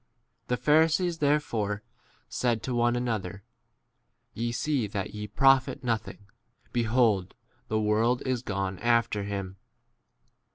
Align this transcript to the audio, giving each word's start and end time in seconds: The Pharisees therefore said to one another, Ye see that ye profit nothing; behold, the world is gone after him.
The 0.47 0.57
Pharisees 0.57 1.19
therefore 1.19 1.83
said 2.27 2.63
to 2.63 2.73
one 2.73 2.95
another, 2.95 3.43
Ye 4.33 4.51
see 4.51 4.87
that 4.87 5.13
ye 5.13 5.27
profit 5.27 5.83
nothing; 5.83 6.25
behold, 6.73 7.35
the 7.67 7.79
world 7.79 8.23
is 8.25 8.41
gone 8.41 8.79
after 8.79 9.21
him. 9.25 9.57